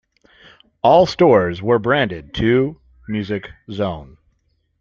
[0.81, 4.17] All stores were branded to 'Music Zone'.